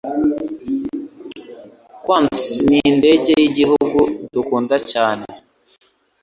Quantas 2.03 2.43
nindege 2.67 3.33
yigihugu 3.41 3.99
dukunda 4.33 4.75
cyane 4.91 5.25